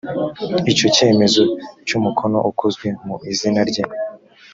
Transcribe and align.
icyo 0.71 0.87
cyemezo 0.95 1.43
cy’umukono 1.87 2.37
ukozwe 2.51 2.87
mu 3.05 3.15
izina 3.31 3.59
rye 3.69 3.83